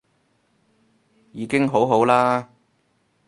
[1.31, 2.49] 已經好好啦